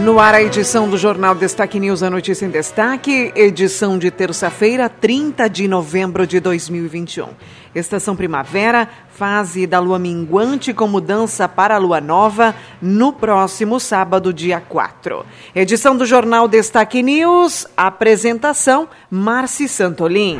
No 0.00 0.18
ar, 0.18 0.34
a 0.34 0.42
edição 0.42 0.88
do 0.88 0.96
Jornal 0.96 1.34
Destaque 1.34 1.78
News, 1.78 2.02
a 2.02 2.08
notícia 2.08 2.46
em 2.46 2.50
destaque, 2.50 3.30
edição 3.36 3.98
de 3.98 4.10
terça-feira, 4.10 4.88
30 4.88 5.46
de 5.48 5.68
novembro 5.68 6.26
de 6.26 6.40
2021. 6.40 7.28
Estação 7.74 8.16
primavera, 8.16 8.88
fase 9.14 9.66
da 9.66 9.78
lua 9.78 9.98
minguante 9.98 10.72
com 10.72 10.88
mudança 10.88 11.46
para 11.46 11.74
a 11.74 11.78
lua 11.78 12.00
nova 12.00 12.54
no 12.80 13.12
próximo 13.12 13.78
sábado, 13.78 14.32
dia 14.32 14.58
4. 14.58 15.24
Edição 15.54 15.94
do 15.94 16.06
Jornal 16.06 16.48
Destaque 16.48 17.02
News, 17.02 17.66
apresentação 17.76 18.88
Marci 19.10 19.68
Santolin. 19.68 20.38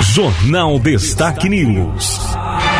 Jornal 0.00 0.78
Destaque 0.78 1.50
News. 1.50 2.18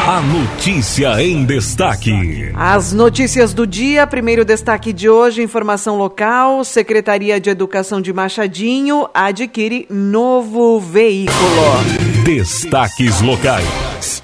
A 0.08 0.20
notícia 0.20 1.20
em 1.20 1.44
destaque. 1.44 2.52
As 2.54 2.92
notícias 2.92 3.52
do 3.52 3.66
dia, 3.66 4.06
primeiro 4.06 4.44
destaque 4.44 4.92
de 4.92 5.08
hoje, 5.08 5.42
informação 5.42 5.98
local, 5.98 6.62
Secretaria 6.62 7.40
de 7.40 7.50
Educação 7.50 8.00
de 8.00 8.12
Machadinho 8.12 9.08
adquire 9.12 9.84
novo 9.90 10.78
veículo. 10.78 11.34
Destaques 12.24 13.20
locais. 13.20 14.22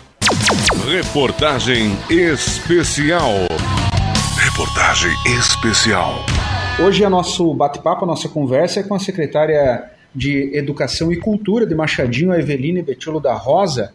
Reportagem 0.89 1.91
especial. 2.09 3.33
Reportagem 4.39 5.11
especial. 5.37 6.25
Hoje 6.78 7.03
é 7.03 7.09
nosso 7.09 7.53
bate-papo, 7.55 8.05
a 8.05 8.06
nossa 8.06 8.28
conversa 8.28 8.78
é 8.78 8.83
com 8.84 8.95
a 8.95 9.01
secretária 9.01 9.83
de 10.15 10.56
Educação 10.56 11.12
e 11.12 11.17
Cultura 11.17 11.67
de 11.67 11.75
Machadinho, 11.75 12.31
a 12.31 12.39
Eveline 12.39 12.83
Betiolo 12.83 13.19
da 13.19 13.34
Rosa 13.34 13.93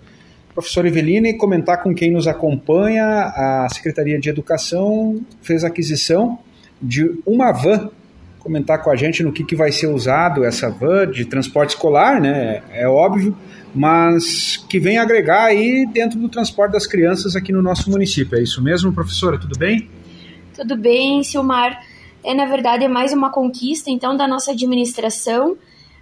professor 0.57 0.87
Eveline, 0.87 1.37
comentar 1.37 1.83
com 1.83 1.93
quem 1.93 2.09
nos 2.09 2.25
acompanha, 2.25 3.03
a 3.05 3.67
Secretaria 3.69 4.19
de 4.19 4.27
Educação 4.27 5.21
fez 5.39 5.63
aquisição 5.63 6.39
de 6.81 7.11
uma 7.27 7.51
van, 7.51 7.91
comentar 8.39 8.81
com 8.81 8.89
a 8.89 8.95
gente 8.95 9.21
no 9.21 9.31
que, 9.31 9.43
que 9.43 9.55
vai 9.55 9.71
ser 9.71 9.85
usado 9.85 10.43
essa 10.43 10.67
van 10.67 11.11
de 11.11 11.25
transporte 11.25 11.75
escolar, 11.75 12.19
né? 12.19 12.63
É 12.71 12.87
óbvio, 12.87 13.37
mas 13.75 14.57
que 14.67 14.79
vem 14.79 14.97
agregar 14.97 15.43
aí 15.43 15.85
dentro 15.93 16.17
do 16.17 16.27
transporte 16.27 16.71
das 16.71 16.87
crianças 16.87 17.35
aqui 17.35 17.53
no 17.53 17.61
nosso 17.61 17.91
município. 17.91 18.35
É 18.35 18.41
isso 18.41 18.59
mesmo, 18.59 18.91
professora? 18.91 19.37
Tudo 19.37 19.59
bem? 19.59 19.87
Tudo 20.55 20.75
bem, 20.75 21.23
Silmar. 21.23 21.79
É, 22.23 22.33
na 22.33 22.45
verdade, 22.45 22.83
é 22.83 22.87
mais 22.87 23.13
uma 23.13 23.29
conquista, 23.29 23.91
então, 23.91 24.17
da 24.17 24.27
nossa 24.27 24.53
administração, 24.53 25.55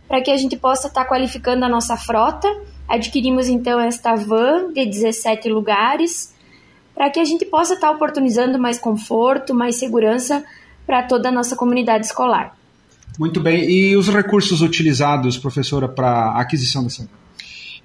para 0.08 0.22
que 0.22 0.32
a 0.32 0.38
gente 0.38 0.56
possa 0.58 0.88
estar 0.88 1.04
tá 1.04 1.10
qualificando 1.10 1.66
a 1.66 1.70
nossa 1.70 1.98
frota 1.98 2.48
Adquirimos 2.88 3.48
então 3.48 3.80
esta 3.80 4.16
van 4.16 4.72
de 4.72 4.86
17 4.86 5.50
lugares 5.50 6.34
para 6.94 7.10
que 7.10 7.20
a 7.20 7.26
gente 7.26 7.46
possa 7.46 7.74
estar 7.74 7.92
oportunizando 7.92 8.60
mais 8.60 8.78
conforto, 8.80 9.54
mais 9.54 9.76
segurança 9.76 10.46
para 10.86 11.04
toda 11.04 11.30
a 11.30 11.32
nossa 11.32 11.56
comunidade 11.56 12.06
escolar. 12.06 12.56
Muito 13.20 13.40
bem. 13.42 13.70
E 13.70 13.98
os 13.98 14.08
recursos 14.08 14.62
utilizados, 14.62 15.38
professora, 15.38 15.90
para 15.90 16.08
a 16.08 16.42
aquisição 16.42 16.84
dessa 16.84 17.04
van? 17.04 17.10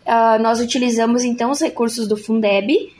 Uh, 0.06 0.42
nós 0.42 0.60
utilizamos 0.60 1.24
então 1.24 1.50
os 1.50 1.60
recursos 1.60 2.06
do 2.06 2.16
Fundeb 2.16 2.92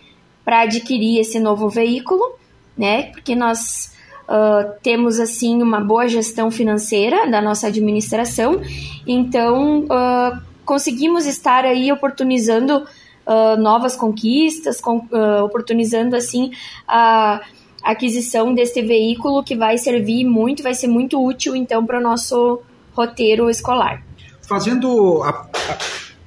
para 0.45 0.63
adquirir 0.63 1.21
esse 1.21 1.39
novo 1.39 1.69
veículo, 1.69 2.39
né? 2.77 3.05
Porque 3.13 3.37
nós 3.37 3.93
uh, 4.31 4.73
temos 4.83 5.19
assim 5.19 5.61
uma 5.61 5.81
boa 5.81 6.07
gestão 6.07 6.51
financeira 6.51 7.29
da 7.29 7.43
nossa 7.43 7.67
administração, 7.67 8.61
então 9.07 9.81
uh, 9.81 10.41
conseguimos 10.65 11.27
estar 11.27 11.65
aí 11.65 11.91
oportunizando 11.91 12.79
uh, 12.79 13.61
novas 13.61 13.97
conquistas, 13.97 14.81
com, 14.81 15.07
oportunizando 15.45 16.15
assim 16.15 16.53
a 16.87 17.41
aquisição 17.83 18.55
deste 18.55 18.81
veículo 18.83 19.43
que 19.43 19.57
vai 19.57 19.77
servir 19.77 20.25
muito, 20.25 20.63
vai 20.63 20.75
ser 20.75 20.87
muito 20.87 21.23
útil 21.23 21.57
então 21.57 21.85
para 21.85 21.99
o 21.99 22.03
nosso 22.03 22.61
roteiro 22.93 23.51
escolar. 23.51 24.03
Fazendo 24.43 25.23
a, 25.23 25.31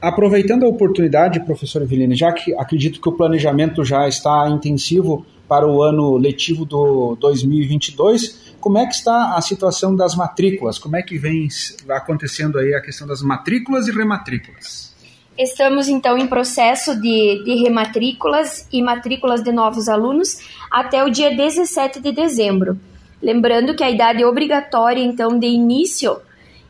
a, 0.01 0.07
aproveitando 0.07 0.65
a 0.65 0.67
oportunidade, 0.67 1.39
professora 1.41 1.85
Eveline, 1.85 2.15
já 2.15 2.31
que 2.31 2.53
acredito 2.55 2.99
que 2.99 3.07
o 3.07 3.11
planejamento 3.11 3.85
já 3.85 4.07
está 4.07 4.49
intensivo 4.49 5.25
para 5.53 5.67
o 5.67 5.83
ano 5.83 6.17
letivo 6.17 6.65
do 6.65 7.15
2022, 7.19 8.55
como 8.59 8.79
é 8.79 8.87
que 8.87 8.95
está 8.95 9.35
a 9.35 9.41
situação 9.41 9.95
das 9.95 10.15
matrículas? 10.15 10.79
Como 10.79 10.95
é 10.95 11.03
que 11.03 11.15
vem 11.15 11.47
acontecendo 11.89 12.57
aí 12.57 12.73
a 12.73 12.81
questão 12.81 13.05
das 13.05 13.21
matrículas 13.21 13.87
e 13.87 13.91
rematrículas? 13.91 14.95
Estamos 15.37 15.87
então 15.87 16.17
em 16.17 16.25
processo 16.25 16.99
de, 16.99 17.43
de 17.43 17.63
rematrículas 17.63 18.67
e 18.73 18.81
matrículas 18.81 19.43
de 19.43 19.51
novos 19.51 19.87
alunos 19.87 20.39
até 20.71 21.03
o 21.03 21.09
dia 21.11 21.29
17 21.29 21.99
de 21.99 22.11
dezembro. 22.11 22.75
Lembrando 23.21 23.75
que 23.75 23.83
a 23.83 23.91
idade 23.91 24.25
obrigatória 24.25 25.03
então 25.03 25.37
de 25.37 25.45
início 25.45 26.17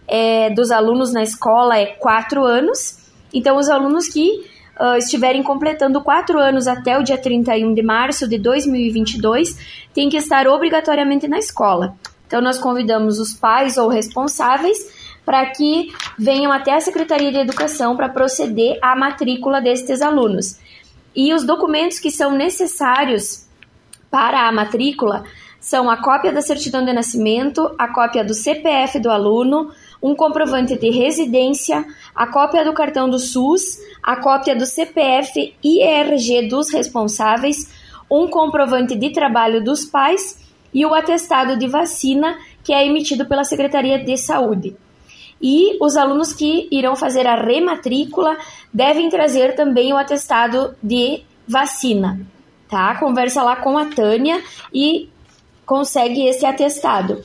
é, 0.05 0.49
dos 0.49 0.71
alunos 0.71 1.13
na 1.13 1.23
escola 1.23 1.77
é 1.77 1.85
4 1.85 2.43
anos. 2.43 2.97
Então, 3.33 3.55
os 3.55 3.69
alunos 3.69 4.09
que 4.09 4.43
uh, 4.79 4.97
estiverem 4.97 5.43
completando 5.43 6.01
quatro 6.01 6.39
anos 6.39 6.67
até 6.67 6.97
o 6.97 7.03
dia 7.03 7.17
31 7.17 7.73
de 7.73 7.81
março 7.81 8.27
de 8.27 8.37
2022, 8.37 9.57
têm 9.93 10.09
que 10.09 10.17
estar 10.17 10.47
obrigatoriamente 10.47 11.27
na 11.27 11.37
escola. 11.37 11.95
Então, 12.27 12.41
nós 12.41 12.57
convidamos 12.57 13.19
os 13.19 13.33
pais 13.33 13.77
ou 13.77 13.87
responsáveis 13.87 14.77
para 15.25 15.45
que 15.51 15.93
venham 16.17 16.51
até 16.51 16.73
a 16.73 16.81
Secretaria 16.81 17.31
de 17.31 17.37
Educação 17.37 17.95
para 17.95 18.09
proceder 18.09 18.77
à 18.81 18.95
matrícula 18.95 19.61
destes 19.61 20.01
alunos. 20.01 20.59
E 21.15 21.33
os 21.33 21.45
documentos 21.45 21.99
que 21.99 22.09
são 22.09 22.31
necessários 22.31 23.47
para 24.09 24.47
a 24.47 24.51
matrícula 24.51 25.23
são 25.59 25.89
a 25.89 25.97
cópia 25.97 26.33
da 26.33 26.41
certidão 26.41 26.83
de 26.83 26.91
nascimento, 26.91 27.73
a 27.77 27.87
cópia 27.87 28.23
do 28.23 28.33
CPF 28.33 28.99
do 28.99 29.09
aluno, 29.09 29.71
um 30.03 30.13
comprovante 30.13 30.77
de 30.77 30.89
residência, 30.89 31.85
a 32.13 32.27
cópia 32.27 32.65
do 32.65 32.73
cartão 32.73 33.09
do 33.09 33.17
SUS, 33.17 33.79
a 34.03 34.17
cópia 34.17 34.53
do 34.53 34.65
CPF 34.65 35.55
e 35.63 35.81
ERG 35.81 36.49
dos 36.49 36.69
responsáveis, 36.73 37.71
um 38.11 38.27
comprovante 38.27 38.95
de 38.97 39.11
trabalho 39.11 39.63
dos 39.63 39.85
pais 39.85 40.37
e 40.73 40.85
o 40.85 40.93
atestado 40.93 41.57
de 41.57 41.67
vacina 41.67 42.37
que 42.65 42.73
é 42.73 42.85
emitido 42.85 43.25
pela 43.25 43.45
Secretaria 43.45 43.97
de 43.97 44.17
Saúde. 44.17 44.75
E 45.41 45.77
os 45.81 45.95
alunos 45.95 46.33
que 46.33 46.67
irão 46.69 46.95
fazer 46.95 47.25
a 47.25 47.35
rematrícula 47.35 48.37
devem 48.73 49.09
trazer 49.09 49.55
também 49.55 49.93
o 49.93 49.97
atestado 49.97 50.75
de 50.83 51.23
vacina, 51.47 52.19
tá? 52.69 52.95
Conversa 52.95 53.41
lá 53.41 53.55
com 53.55 53.77
a 53.77 53.85
Tânia 53.85 54.41
e 54.73 55.09
consegue 55.65 56.25
esse 56.25 56.45
atestado. 56.45 57.23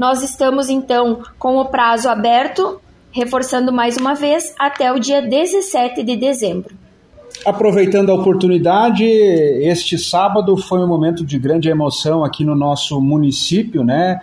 Nós 0.00 0.22
estamos 0.22 0.70
então 0.70 1.20
com 1.38 1.58
o 1.58 1.66
prazo 1.66 2.08
aberto, 2.08 2.80
reforçando 3.12 3.70
mais 3.70 3.98
uma 3.98 4.14
vez, 4.14 4.54
até 4.58 4.90
o 4.90 4.98
dia 4.98 5.20
17 5.20 6.02
de 6.02 6.16
dezembro. 6.16 6.74
Aproveitando 7.44 8.08
a 8.08 8.14
oportunidade, 8.14 9.04
este 9.04 9.98
sábado 9.98 10.56
foi 10.56 10.78
um 10.78 10.88
momento 10.88 11.22
de 11.22 11.38
grande 11.38 11.68
emoção 11.68 12.24
aqui 12.24 12.46
no 12.46 12.54
nosso 12.54 12.98
município, 12.98 13.84
né? 13.84 14.22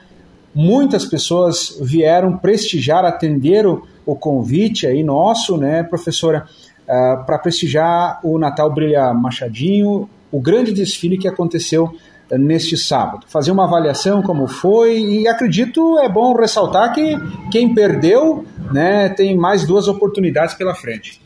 Muitas 0.52 1.06
pessoas 1.06 1.78
vieram 1.80 2.36
prestigiar, 2.36 3.06
atender 3.06 3.64
o, 3.68 4.16
convite 4.16 4.88
aí 4.88 5.04
nosso, 5.04 5.58
né, 5.58 5.84
professora, 5.84 6.48
uh, 6.86 7.24
para 7.24 7.38
prestigiar 7.38 8.20
o 8.24 8.40
Natal 8.40 8.74
Brilha 8.74 9.14
Machadinho, 9.14 10.09
o 10.32 10.42
grande 10.42 10.73
desfile 10.73 11.20
que 11.20 11.28
aconteceu 11.28 11.94
neste 12.32 12.76
sábado. 12.76 13.26
Fazer 13.28 13.52
uma 13.52 13.66
avaliação 13.66 14.22
como 14.22 14.47
foi 14.47 14.97
e 14.97 15.28
acredito 15.28 16.00
é 16.00 16.09
bom 16.09 16.34
ressaltar 16.35 16.94
que 16.94 17.16
quem 17.52 17.74
perdeu 17.74 18.46
né, 18.72 19.09
tem 19.09 19.38
mais 19.38 19.66
duas 19.66 19.88
oportunidades 19.88 20.56
pela 20.56 20.74
frente. 20.74 21.22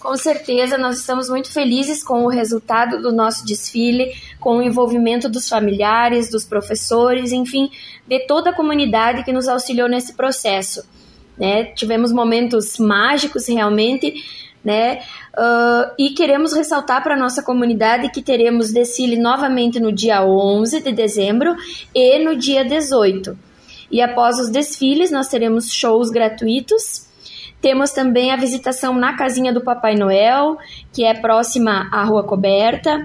Com 0.00 0.16
certeza, 0.16 0.78
nós 0.78 0.98
estamos 0.98 1.28
muito 1.28 1.52
felizes 1.52 2.02
com 2.02 2.24
o 2.24 2.28
resultado 2.28 3.02
do 3.02 3.12
nosso 3.12 3.44
desfile, 3.44 4.14
com 4.40 4.56
o 4.56 4.62
envolvimento 4.62 5.28
dos 5.28 5.46
familiares, 5.46 6.30
dos 6.30 6.44
professores, 6.46 7.32
enfim, 7.32 7.70
de 8.08 8.20
toda 8.20 8.48
a 8.48 8.54
comunidade 8.54 9.24
que 9.24 9.32
nos 9.32 9.46
auxiliou 9.46 9.88
nesse 9.88 10.14
processo. 10.14 10.82
Né? 11.36 11.64
Tivemos 11.74 12.12
momentos 12.12 12.78
mágicos 12.78 13.46
realmente 13.46 14.14
né? 14.64 15.00
Uh, 15.36 15.92
e 15.98 16.10
queremos 16.10 16.52
ressaltar 16.52 17.02
para 17.02 17.14
a 17.14 17.18
nossa 17.18 17.42
comunidade 17.42 18.10
que 18.10 18.22
teremos 18.22 18.72
desfile 18.72 19.18
novamente 19.18 19.80
no 19.80 19.92
dia 19.92 20.24
11 20.24 20.82
de 20.82 20.92
dezembro 20.92 21.54
e 21.94 22.18
no 22.18 22.36
dia 22.36 22.64
18. 22.64 23.36
E 23.90 24.00
após 24.00 24.38
os 24.38 24.50
desfiles, 24.50 25.10
nós 25.10 25.28
teremos 25.28 25.72
shows 25.72 26.10
gratuitos, 26.10 27.10
Temos 27.60 27.90
também 27.90 28.32
a 28.32 28.36
visitação 28.36 28.94
na 28.94 29.14
casinha 29.14 29.52
do 29.52 29.60
Papai 29.60 29.94
Noel, 29.94 30.56
que 30.92 31.04
é 31.04 31.12
próxima 31.12 31.88
à 31.92 32.02
Rua 32.04 32.24
Coberta. 32.24 32.96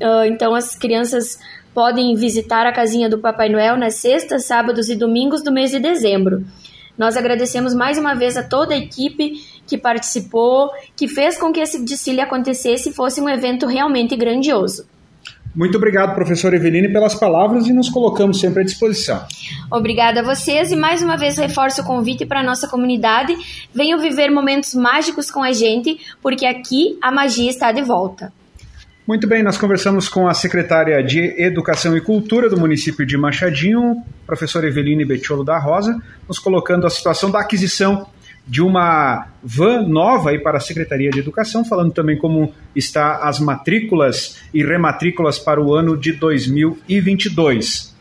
Uh, 0.00 0.24
então 0.26 0.54
as 0.54 0.76
crianças 0.76 1.40
podem 1.74 2.14
visitar 2.14 2.66
a 2.66 2.72
casinha 2.72 3.08
do 3.08 3.18
Papai 3.18 3.48
Noel 3.48 3.76
nas 3.76 3.96
sextas, 3.96 4.44
sábados 4.44 4.88
e 4.88 4.96
domingos 4.96 5.42
do 5.42 5.50
mês 5.50 5.72
de 5.72 5.80
dezembro. 5.80 6.44
Nós 6.96 7.16
agradecemos 7.16 7.74
mais 7.74 7.98
uma 7.98 8.14
vez 8.14 8.36
a 8.36 8.42
toda 8.44 8.74
a 8.74 8.78
equipe 8.78 9.42
que 9.70 9.78
participou, 9.78 10.68
que 10.96 11.06
fez 11.06 11.38
com 11.38 11.52
que 11.52 11.60
esse 11.60 11.80
desfile 11.84 12.20
acontecesse 12.20 12.88
e 12.88 12.92
fosse 12.92 13.20
um 13.20 13.28
evento 13.28 13.66
realmente 13.66 14.16
grandioso. 14.16 14.84
Muito 15.54 15.76
obrigado, 15.76 16.14
professor 16.14 16.52
Eveline, 16.54 16.92
pelas 16.92 17.14
palavras 17.14 17.66
e 17.66 17.72
nos 17.72 17.88
colocamos 17.88 18.40
sempre 18.40 18.62
à 18.62 18.64
disposição. 18.64 19.24
Obrigada 19.70 20.20
a 20.20 20.22
vocês 20.22 20.70
e 20.70 20.76
mais 20.76 21.02
uma 21.02 21.16
vez 21.16 21.38
reforço 21.38 21.82
o 21.82 21.84
convite 21.84 22.26
para 22.26 22.40
a 22.40 22.42
nossa 22.42 22.68
comunidade. 22.68 23.36
Venham 23.72 23.98
viver 24.00 24.30
momentos 24.30 24.74
mágicos 24.74 25.30
com 25.30 25.42
a 25.42 25.52
gente, 25.52 25.98
porque 26.22 26.46
aqui 26.46 26.98
a 27.00 27.10
magia 27.10 27.50
está 27.50 27.72
de 27.72 27.82
volta. 27.82 28.32
Muito 29.06 29.26
bem, 29.26 29.42
nós 29.42 29.58
conversamos 29.58 30.08
com 30.08 30.28
a 30.28 30.34
secretária 30.34 31.02
de 31.02 31.34
Educação 31.40 31.96
e 31.96 32.00
Cultura 32.00 32.48
do 32.48 32.58
município 32.58 33.04
de 33.04 33.16
Machadinho, 33.16 34.04
professora 34.24 34.68
Eveline 34.68 35.04
Betiolo 35.04 35.44
da 35.44 35.58
Rosa, 35.58 36.00
nos 36.28 36.38
colocando 36.38 36.86
a 36.86 36.90
situação 36.90 37.28
da 37.28 37.40
aquisição 37.40 38.06
de 38.46 38.62
uma 38.62 39.28
van 39.42 39.86
nova 39.86 40.30
aí 40.30 40.38
para 40.38 40.58
a 40.58 40.60
Secretaria 40.60 41.10
de 41.10 41.20
Educação, 41.20 41.64
falando 41.64 41.92
também 41.92 42.18
como 42.18 42.52
está 42.74 43.18
as 43.18 43.38
matrículas 43.38 44.40
e 44.52 44.64
rematrículas 44.64 45.38
para 45.38 45.62
o 45.62 45.74
ano 45.74 45.96
de 45.96 46.12
2022. 46.12 47.94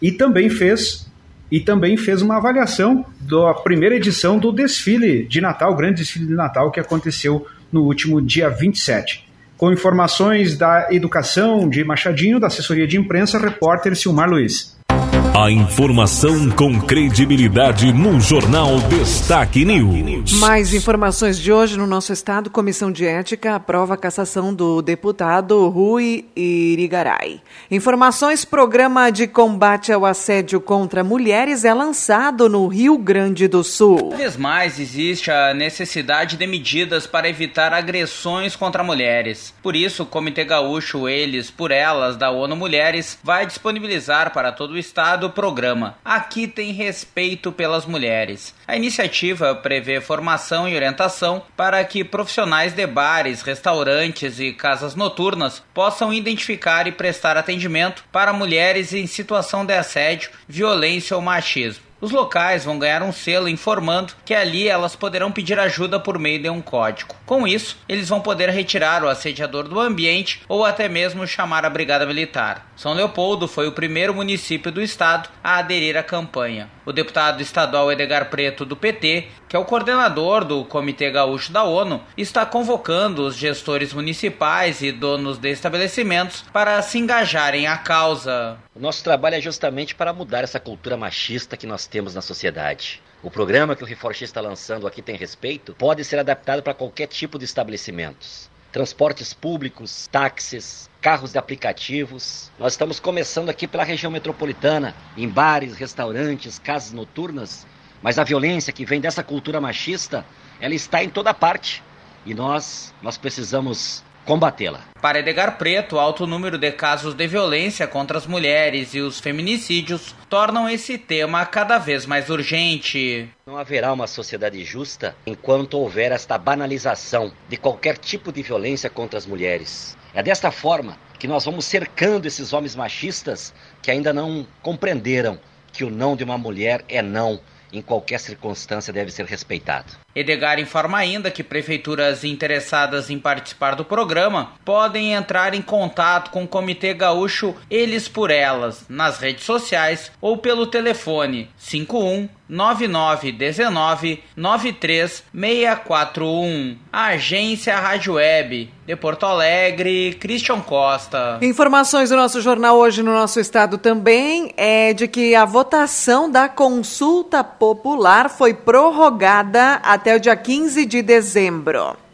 E 0.00 0.12
também 0.12 0.48
fez 0.48 1.08
e 1.50 1.60
também 1.60 1.96
fez 1.96 2.20
uma 2.20 2.36
avaliação 2.36 3.04
da 3.20 3.54
primeira 3.54 3.96
edição 3.96 4.38
do 4.38 4.52
desfile 4.52 5.24
de 5.24 5.40
Natal, 5.40 5.72
o 5.72 5.76
grande 5.76 6.02
desfile 6.02 6.26
de 6.26 6.34
Natal 6.34 6.70
que 6.70 6.78
aconteceu 6.78 7.46
no 7.72 7.84
último 7.84 8.20
dia 8.20 8.50
27. 8.50 9.26
Com 9.56 9.72
informações 9.72 10.56
da 10.56 10.88
educação 10.90 11.68
de 11.68 11.82
Machadinho, 11.82 12.38
da 12.38 12.46
assessoria 12.46 12.86
de 12.86 12.96
imprensa, 12.96 13.38
repórter 13.38 13.96
Silmar 13.96 14.28
Luiz. 14.28 14.77
A 15.18 15.50
informação 15.50 16.50
com 16.50 16.80
credibilidade 16.80 17.92
no 17.92 18.20
Jornal 18.20 18.78
Destaque 18.82 19.64
News. 19.64 20.32
Mais 20.34 20.72
informações 20.72 21.38
de 21.38 21.52
hoje 21.52 21.76
no 21.76 21.86
nosso 21.86 22.12
estado. 22.12 22.50
Comissão 22.50 22.92
de 22.92 23.04
Ética 23.04 23.56
aprova 23.56 23.94
a 23.94 23.96
cassação 23.96 24.54
do 24.54 24.80
deputado 24.80 25.68
Rui 25.68 26.24
Irigaray. 26.36 27.40
Informações: 27.70 28.44
Programa 28.44 29.10
de 29.10 29.26
combate 29.26 29.92
ao 29.92 30.06
assédio 30.06 30.60
contra 30.60 31.02
mulheres 31.02 31.64
é 31.64 31.74
lançado 31.74 32.48
no 32.48 32.66
Rio 32.68 32.96
Grande 32.96 33.48
do 33.48 33.64
Sul. 33.64 34.10
Cada 34.10 34.16
vez 34.16 34.36
mais 34.36 34.78
existe 34.78 35.30
a 35.30 35.52
necessidade 35.52 36.36
de 36.36 36.46
medidas 36.46 37.06
para 37.06 37.28
evitar 37.28 37.72
agressões 37.72 38.54
contra 38.54 38.84
mulheres. 38.84 39.52
Por 39.62 39.74
isso, 39.74 40.04
o 40.04 40.06
Comitê 40.06 40.44
Gaúcho 40.44 41.08
Eles 41.08 41.50
por 41.50 41.72
Elas 41.72 42.16
da 42.16 42.30
ONU 42.30 42.54
Mulheres 42.54 43.18
vai 43.22 43.46
disponibilizar 43.46 44.32
para 44.32 44.52
todo 44.52 44.72
o 44.72 44.78
estado 44.78 45.07
do 45.16 45.30
programa 45.30 45.96
Aqui 46.04 46.46
tem 46.46 46.72
respeito 46.72 47.52
pelas 47.52 47.86
mulheres. 47.86 48.54
A 48.66 48.76
iniciativa 48.76 49.54
prevê 49.54 50.00
formação 50.00 50.68
e 50.68 50.74
orientação 50.74 51.42
para 51.56 51.82
que 51.84 52.04
profissionais 52.04 52.72
de 52.72 52.86
bares, 52.86 53.42
restaurantes 53.42 54.40
e 54.40 54.52
casas 54.52 54.94
noturnas 54.94 55.62
possam 55.74 56.12
identificar 56.12 56.86
e 56.86 56.92
prestar 56.92 57.36
atendimento 57.36 58.04
para 58.10 58.32
mulheres 58.32 58.92
em 58.92 59.06
situação 59.06 59.64
de 59.64 59.74
assédio, 59.74 60.30
violência 60.48 61.16
ou 61.16 61.22
machismo. 61.22 61.87
Os 62.00 62.12
locais 62.12 62.64
vão 62.64 62.78
ganhar 62.78 63.02
um 63.02 63.10
selo 63.10 63.48
informando 63.48 64.12
que 64.24 64.32
ali 64.32 64.68
elas 64.68 64.94
poderão 64.94 65.32
pedir 65.32 65.58
ajuda 65.58 65.98
por 65.98 66.16
meio 66.16 66.40
de 66.40 66.48
um 66.48 66.60
código. 66.60 67.16
Com 67.26 67.46
isso, 67.46 67.76
eles 67.88 68.08
vão 68.08 68.20
poder 68.20 68.50
retirar 68.50 69.02
o 69.02 69.08
assediador 69.08 69.66
do 69.66 69.80
ambiente 69.80 70.42
ou 70.48 70.64
até 70.64 70.88
mesmo 70.88 71.26
chamar 71.26 71.64
a 71.64 71.70
Brigada 71.70 72.06
Militar. 72.06 72.70
São 72.76 72.92
Leopoldo 72.92 73.48
foi 73.48 73.66
o 73.66 73.72
primeiro 73.72 74.14
município 74.14 74.70
do 74.70 74.80
estado 74.80 75.28
a 75.42 75.58
aderir 75.58 75.96
à 75.96 76.02
campanha. 76.04 76.70
O 76.86 76.92
deputado 76.92 77.42
estadual 77.42 77.90
Edgar 77.90 78.30
Preto, 78.30 78.64
do 78.64 78.76
PT, 78.76 79.26
que 79.48 79.56
é 79.56 79.58
o 79.58 79.64
coordenador 79.64 80.44
do 80.44 80.64
Comitê 80.64 81.10
Gaúcho 81.10 81.50
da 81.50 81.64
ONU, 81.64 82.02
está 82.16 82.44
convocando 82.44 83.26
os 83.26 83.34
gestores 83.34 83.94
municipais 83.94 84.82
e 84.82 84.92
donos 84.92 85.38
de 85.38 85.50
estabelecimentos 85.50 86.44
para 86.52 86.82
se 86.82 86.98
engajarem 86.98 87.66
à 87.66 87.78
causa. 87.78 88.58
O 88.74 88.80
nosso 88.80 89.02
trabalho 89.02 89.36
é 89.36 89.40
justamente 89.40 89.94
para 89.94 90.12
mudar 90.12 90.44
essa 90.44 90.60
cultura 90.60 90.96
machista 90.96 91.56
que 91.56 91.66
nós 91.66 91.86
temos 91.86 92.14
na 92.14 92.20
sociedade. 92.20 93.02
O 93.22 93.30
programa 93.30 93.74
que 93.74 93.82
o 93.82 93.86
Reforche 93.86 94.24
está 94.24 94.40
lançando 94.40 94.86
aqui 94.86 95.00
tem 95.00 95.16
respeito 95.16 95.74
pode 95.74 96.04
ser 96.04 96.18
adaptado 96.18 96.62
para 96.62 96.74
qualquer 96.74 97.06
tipo 97.06 97.38
de 97.38 97.46
estabelecimentos. 97.46 98.50
Transportes 98.70 99.32
públicos, 99.32 100.06
táxis, 100.12 100.90
carros 101.00 101.32
de 101.32 101.38
aplicativos. 101.38 102.50
Nós 102.58 102.74
estamos 102.74 103.00
começando 103.00 103.48
aqui 103.48 103.66
pela 103.66 103.82
região 103.82 104.12
metropolitana, 104.12 104.94
em 105.16 105.26
bares, 105.26 105.74
restaurantes, 105.74 106.58
casas 106.58 106.92
noturnas, 106.92 107.66
mas 108.02 108.18
a 108.18 108.24
violência 108.24 108.72
que 108.72 108.84
vem 108.84 109.00
dessa 109.00 109.22
cultura 109.22 109.60
machista, 109.60 110.24
ela 110.60 110.74
está 110.74 111.02
em 111.02 111.08
toda 111.08 111.34
parte. 111.34 111.82
E 112.26 112.34
nós, 112.34 112.92
nós 113.02 113.16
precisamos 113.16 114.02
combatê-la. 114.28 114.80
Para 115.00 115.20
Edgar 115.20 115.56
Preto, 115.56 115.96
o 115.96 115.98
alto 115.98 116.26
número 116.26 116.58
de 116.58 116.70
casos 116.70 117.14
de 117.14 117.26
violência 117.26 117.86
contra 117.86 118.18
as 118.18 118.26
mulheres 118.26 118.92
e 118.92 119.00
os 119.00 119.18
feminicídios 119.18 120.14
tornam 120.28 120.68
esse 120.68 120.98
tema 120.98 121.46
cada 121.46 121.78
vez 121.78 122.04
mais 122.04 122.28
urgente. 122.28 123.26
Não 123.46 123.56
haverá 123.56 123.90
uma 123.90 124.06
sociedade 124.06 124.62
justa 124.62 125.16
enquanto 125.26 125.78
houver 125.78 126.12
esta 126.12 126.36
banalização 126.36 127.32
de 127.48 127.56
qualquer 127.56 127.96
tipo 127.96 128.30
de 128.30 128.42
violência 128.42 128.90
contra 128.90 129.18
as 129.18 129.24
mulheres. 129.24 129.96
É 130.12 130.22
desta 130.22 130.50
forma 130.50 130.98
que 131.18 131.26
nós 131.26 131.46
vamos 131.46 131.64
cercando 131.64 132.26
esses 132.26 132.52
homens 132.52 132.76
machistas 132.76 133.54
que 133.80 133.90
ainda 133.90 134.12
não 134.12 134.46
compreenderam 134.60 135.38
que 135.72 135.84
o 135.84 135.90
não 135.90 136.14
de 136.14 136.24
uma 136.24 136.36
mulher 136.36 136.84
é 136.86 137.00
não 137.00 137.40
em 137.72 137.82
qualquer 137.82 138.18
circunstância 138.20 138.92
deve 138.92 139.10
ser 139.10 139.26
respeitado. 139.26 139.92
Edgar 140.14 140.58
informa 140.58 140.98
ainda 140.98 141.30
que 141.30 141.42
prefeituras 141.42 142.24
interessadas 142.24 143.10
em 143.10 143.18
participar 143.18 143.74
do 143.74 143.84
programa 143.84 144.52
podem 144.64 145.12
entrar 145.12 145.54
em 145.54 145.62
contato 145.62 146.30
com 146.30 146.44
o 146.44 146.48
Comitê 146.48 146.92
Gaúcho 146.94 147.54
Eles 147.70 148.08
por 148.08 148.30
Elas 148.30 148.84
nas 148.88 149.18
redes 149.18 149.44
sociais 149.44 150.10
ou 150.20 150.38
pelo 150.38 150.66
telefone 150.66 151.50
51 151.56 152.28
9919 152.48 154.22
93641. 154.36 156.76
Agência 156.92 157.76
Rádio 157.76 158.14
Web 158.14 158.70
de 158.86 158.96
Porto 158.96 159.26
Alegre, 159.26 160.16
Christian 160.18 160.60
Costa. 160.60 161.38
Informações 161.42 162.08
do 162.08 162.16
nosso 162.16 162.40
jornal 162.40 162.78
hoje 162.78 163.02
no 163.02 163.12
nosso 163.12 163.38
estado 163.38 163.76
também 163.76 164.54
é 164.56 164.94
de 164.94 165.06
que 165.06 165.34
a 165.34 165.44
votação 165.44 166.30
da 166.30 166.48
consulta 166.48 167.44
popular 167.44 168.30
foi 168.30 168.54
prorrogada 168.54 169.74
até 169.82 170.16
o 170.16 170.20
dia 170.20 170.34
15 170.34 170.86
de 170.86 171.02
dezembro. 171.02 172.07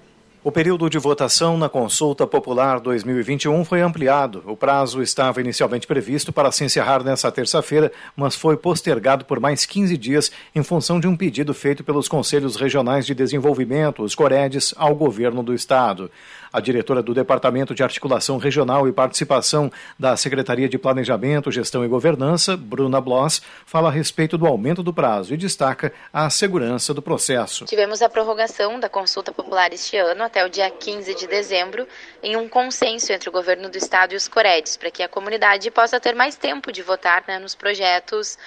O 0.47 0.53
período 0.53 0.91
de 0.91 0.99
votação 0.99 1.57
na 1.57 1.71
Consulta 1.71 2.27
Popular 2.27 2.79
2021 2.79 3.65
foi 3.65 3.81
ampliado. 3.81 4.45
O 4.47 4.55
prazo 4.55 5.01
estava 5.01 5.41
inicialmente 5.41 5.87
previsto 5.87 6.35
para 6.35 6.53
se 6.53 6.63
encerrar 6.63 7.03
nesta 7.03 7.33
terça-feira, 7.33 7.91
mas 8.15 8.37
foi 8.37 8.55
postergado 8.55 9.25
por 9.25 9.41
mais 9.41 9.65
15 9.65 9.97
dias 9.97 10.31
em 10.55 10.63
função 10.63 11.01
de 11.01 11.09
um 11.09 11.17
pedido 11.17 11.55
feito 11.55 11.83
pelos 11.83 12.09
Conselhos 12.09 12.57
Regionais 12.57 13.07
de 13.07 13.15
Desenvolvimento, 13.15 14.03
os 14.03 14.15
COREDES, 14.15 14.75
ao 14.77 14.95
governo 14.95 15.43
do 15.43 15.55
Estado. 15.55 16.11
A 16.55 16.61
diretora 16.61 17.03
do 17.03 17.13
Departamento 17.13 17.75
de 17.75 17.83
Articulação 17.83 18.39
Regional 18.39 18.87
e 18.87 18.93
Participação 18.93 19.73
da 19.99 20.17
Secretaria 20.17 20.69
de 20.69 20.79
Planejamento, 20.79 21.51
Gestão 21.51 21.85
e 21.85 21.89
Governança, 21.89 22.57
Bruna 22.57 23.01
Bloss, 23.01 23.43
fala 23.67 23.89
a 23.89 23.91
respeito 23.91 24.39
do 24.39 24.47
aumento 24.47 24.81
do 24.81 24.95
prazo 24.95 25.35
e 25.35 25.37
destaca 25.37 25.93
a 26.13 26.31
segurança 26.31 26.95
do 26.95 27.03
processo. 27.03 27.65
Tivemos 27.65 28.03
a 28.03 28.09
prorrogação 28.09 28.79
da 28.79 28.89
consulta 28.89 29.33
popular 29.33 29.73
este 29.73 29.97
ano 29.97 30.23
até 30.23 30.47
o 30.47 30.49
dia 30.49 30.71
15 30.71 31.13
de 31.17 31.27
dezembro, 31.27 31.89
em 32.23 32.37
um 32.37 32.49
consenso 32.49 33.13
entre 33.13 33.29
o 33.29 33.33
governo 33.33 33.69
do 33.69 33.77
estado 33.77 34.13
e 34.13 34.17
os 34.17 34.29
Coredes, 34.29 34.77
para 34.77 34.93
que 34.93 35.03
a 35.03 35.09
comunidade 35.09 35.69
possa 35.73 35.99
ter 35.99 36.15
mais 36.15 36.37
tempo 36.37 36.71
de 36.71 36.83
votar 36.83 37.25
né, 37.27 37.41
nos 37.41 37.57
projetos 37.57 38.39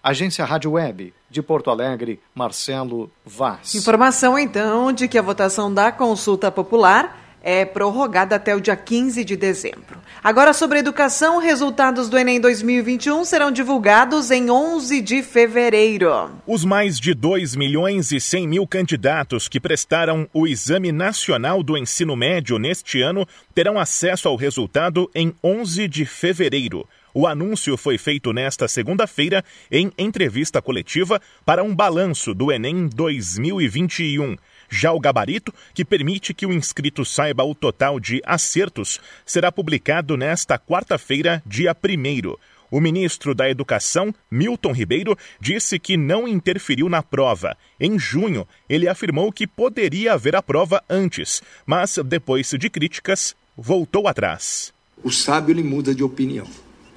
Agência 0.01 0.44
Rádio 0.44 0.72
Web 0.72 1.13
de 1.30 1.44
Porto 1.44 1.70
Alegre, 1.70 2.20
Marcelo 2.34 3.12
Vaz. 3.24 3.75
Informação 3.75 4.39
então 4.39 4.92
de 4.92 5.08
que 5.08 5.20
a 5.20 5.22
votação 5.22 5.72
da 5.72 5.92
consulta 5.92 6.50
popular 6.50 7.23
é 7.43 7.65
prorrogada 7.65 8.38
até 8.38 8.55
o 8.55 8.62
dia 8.62 8.75
15 8.75 9.23
de 9.25 9.35
dezembro. 9.35 10.01
Agora, 10.23 10.53
sobre 10.53 10.79
educação, 10.79 11.38
resultados 11.39 12.07
do 12.07 12.17
Enem 12.17 12.39
2021 12.39 13.25
serão 13.25 13.51
divulgados 13.51 14.31
em 14.31 14.50
11 14.50 15.01
de 15.01 15.21
fevereiro. 15.21 16.31
Os 16.47 16.63
mais 16.63 16.97
de 16.97 17.13
2 17.13 17.57
milhões 17.57 18.13
e 18.13 18.21
100 18.21 18.47
mil 18.47 18.65
candidatos 18.65 19.50
que 19.50 19.59
prestaram 19.59 20.27
o 20.33 20.47
Exame 20.47 20.93
Nacional 20.93 21.62
do 21.62 21.77
Ensino 21.77 22.15
Médio 22.15 22.57
neste 22.57 23.01
ano 23.01 23.27
terão 23.53 23.77
acesso 23.77 24.29
ao 24.29 24.38
resultado 24.38 25.12
em 25.13 25.35
11 25.43 25.89
de 25.89 26.05
fevereiro. 26.05 26.88
O 27.13 27.27
anúncio 27.27 27.77
foi 27.77 27.97
feito 27.97 28.33
nesta 28.33 28.67
segunda-feira 28.67 29.43
em 29.69 29.91
entrevista 29.97 30.62
coletiva 30.62 31.21
para 31.45 31.62
um 31.62 31.75
balanço 31.75 32.33
do 32.33 32.51
Enem 32.51 32.88
2021. 32.88 34.35
Já 34.75 34.92
o 34.92 35.00
gabarito, 35.00 35.53
que 35.72 35.86
permite 35.86 36.34
que 36.34 36.48
o 36.48 36.51
inscrito 36.51 37.06
saiba 37.06 37.44
o 37.44 37.53
total 37.53 38.00
de 38.00 38.20
acertos, 38.25 39.00
será 39.24 39.51
publicado 39.51 40.18
nesta 40.18 40.58
quarta-feira, 40.58 41.44
dia 41.46 41.77
1. 41.77 42.36
O 42.72 42.82
ministro 42.82 43.36
da 43.36 43.48
Educação, 43.48 44.12
Milton 44.32 44.72
Ribeiro, 44.72 45.15
disse 45.39 45.77
que 45.77 45.96
não 45.96 46.27
interferiu 46.27 46.89
na 46.89 47.03
prova. 47.03 47.56
Em 47.80 48.00
junho, 48.00 48.48
ele 48.68 48.88
afirmou 48.88 49.32
que 49.32 49.46
poderia 49.46 50.13
haver 50.13 50.36
a 50.36 50.42
prova 50.42 50.84
antes, 50.89 51.44
mas 51.68 52.00
depois 52.03 52.50
de 52.50 52.68
críticas, 52.68 53.36
voltou 53.56 54.08
atrás. 54.08 54.74
O 55.03 55.12
sábio 55.12 55.53
ele 55.53 55.62
muda 55.62 55.94
de 55.94 56.03
opinião. 56.03 56.48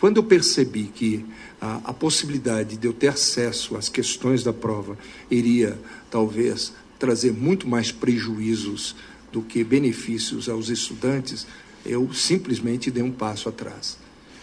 Quando 0.01 0.17
eu 0.17 0.25
percebi 0.25 0.85
que 0.85 1.27
a, 1.61 1.83
a 1.85 1.93
possibilidade 1.93 2.79
de 2.79 2.87
eu 2.87 2.95
ter 2.95 3.09
acesso 3.09 3.77
às 3.77 3.91
questões 3.91 4.43
da 4.43 4.53
prova 4.55 4.97
iria 5.31 5.79
talvez 6.11 6.73
trazer 6.99 7.33
muito 7.33 7.69
mais 7.69 7.93
prejuízos 7.93 8.97
do 9.33 9.43
que 9.43 9.63
benefícios 9.63 10.49
aos 10.49 10.69
estudantes, 10.69 11.47
eu 11.85 12.13
simplesmente 12.13 12.91
dei 12.91 13.03
um 13.03 13.13
passo 13.13 13.49
atrás. 13.49 13.99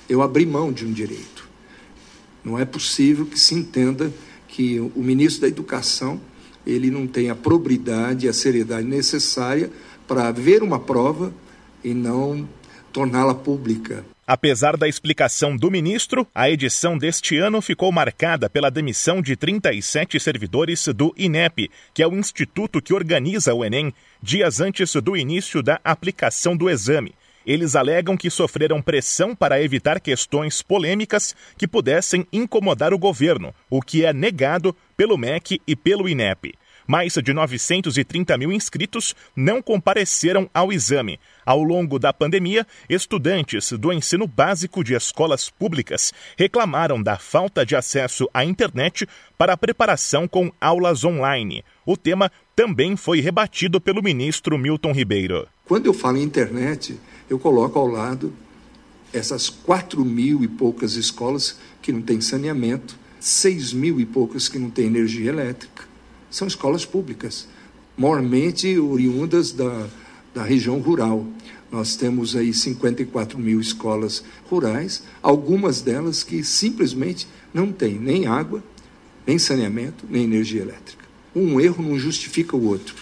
Eu 0.08 0.22
abri 0.22 0.46
mão 0.46 0.72
de 0.72 0.86
um 0.86 0.92
direito. 0.92 1.48
Não 2.44 2.60
é 2.60 2.66
possível 2.66 3.26
que 3.26 3.40
se 3.40 3.56
entenda 3.56 4.14
que 4.48 4.80
o 4.80 5.02
ministro 5.02 5.42
da 5.42 5.48
Educação 5.48 6.20
ele 6.66 6.90
não 6.90 7.08
tem 7.08 7.30
a 7.30 7.36
probidade 7.36 8.26
e 8.26 8.30
a 8.30 8.34
seriedade 8.34 8.88
necessária 8.88 9.72
para 10.08 10.32
ver 10.32 10.64
uma 10.64 10.80
prova 10.80 11.34
e 11.84 11.94
não 11.94 12.48
torná-la 12.92 13.34
pública. 13.34 14.06
Apesar 14.26 14.78
da 14.78 14.88
explicação 14.88 15.58
do 15.58 15.70
ministro, 15.70 16.26
a 16.34 16.50
edição 16.50 16.98
deste 16.98 17.38
ano 17.38 17.62
ficou 17.62 17.92
marcada 17.92 18.50
pela 18.50 18.72
demissão 18.72 19.22
de 19.22 19.36
37 19.36 20.18
servidores 20.18 20.88
do 20.88 21.14
INEP, 21.18 21.70
que 21.94 22.02
é 22.02 22.08
o 22.08 22.14
instituto 22.14 22.82
que 22.82 22.94
organiza 22.94 23.54
o 23.54 23.66
Enem, 23.66 23.94
dias 24.22 24.62
antes 24.62 24.94
do 24.96 25.18
início 25.18 25.62
da 25.62 25.78
aplicação 25.84 26.56
do 26.56 26.70
exame. 26.70 27.14
Eles 27.46 27.76
alegam 27.76 28.16
que 28.16 28.30
sofreram 28.30 28.82
pressão 28.82 29.36
para 29.36 29.62
evitar 29.62 30.00
questões 30.00 30.62
polêmicas 30.62 31.36
que 31.58 31.68
pudessem 31.68 32.26
incomodar 32.32 32.94
o 32.94 32.98
governo, 32.98 33.54
o 33.70 33.82
que 33.82 34.06
é 34.06 34.14
negado 34.14 34.74
pelo 34.96 35.18
MEC 35.18 35.62
e 35.68 35.76
pelo 35.76 36.08
INEP. 36.08 36.54
Mais 36.88 37.14
de 37.14 37.34
930 37.34 38.38
mil 38.38 38.52
inscritos 38.52 39.16
não 39.36 39.62
compareceram 39.62 40.50
ao 40.54 40.72
exame. 40.72 41.20
Ao 41.46 41.62
longo 41.62 42.00
da 42.00 42.14
pandemia, 42.14 42.66
estudantes 42.90 43.72
do 43.74 43.92
ensino 43.92 44.28
básico 44.28 44.84
de 44.84 44.94
escolas 44.94 45.50
públicas 45.50 46.14
reclamaram 46.38 47.02
da 47.02 47.18
falta 47.18 47.66
de 47.66 47.76
acesso 47.76 48.30
à 48.34 48.44
internet 48.46 49.08
para 49.38 49.54
a 49.54 49.58
preparação 49.58 50.28
com 50.28 50.52
aulas 50.60 51.04
online. 51.04 51.64
O 51.86 51.98
tema 51.98 52.32
também 52.56 52.96
foi 52.96 53.20
rebatido 53.20 53.82
pelo 53.82 54.02
ministro 54.02 54.58
Milton 54.58 54.92
Ribeiro. 54.92 55.48
Quando 55.66 55.88
eu 55.88 55.94
falo 55.94 56.18
em 56.18 56.24
internet, 56.24 57.00
eu 57.30 57.40
coloco 57.40 57.78
ao 57.78 57.88
lado 57.88 58.34
essas 59.12 59.50
quatro 59.50 60.04
mil 60.04 60.44
e 60.44 60.48
poucas 60.48 60.96
escolas 60.96 61.60
que 61.82 61.92
não 61.92 62.02
têm 62.02 62.22
saneamento, 62.22 62.98
seis 63.20 63.74
mil 63.74 64.00
e 64.00 64.06
poucas 64.06 64.48
que 64.48 64.58
não 64.58 64.70
têm 64.70 64.86
energia 64.86 65.30
elétrica 65.30 65.94
são 66.34 66.48
escolas 66.48 66.84
públicas, 66.84 67.48
mormente 67.96 68.78
oriundas 68.80 69.52
da, 69.52 69.88
da 70.34 70.44
região 70.44 70.80
rural. 70.80 71.26
Nós 71.72 71.96
temos 71.96 72.36
aí 72.36 72.54
54 72.54 73.38
mil 73.40 73.60
escolas 73.60 74.24
rurais, 74.50 75.04
algumas 75.22 75.82
delas 75.82 76.24
que 76.24 76.44
simplesmente 76.44 77.28
não 77.54 77.72
têm 77.72 78.00
nem 78.00 78.28
água, 78.28 78.64
nem 79.26 79.40
saneamento, 79.40 80.06
nem 80.10 80.24
energia 80.24 80.62
elétrica. 80.62 81.04
Um 81.36 81.60
erro 81.60 81.84
não 81.84 81.98
justifica 81.98 82.56
o 82.56 82.66
outro. 82.66 82.96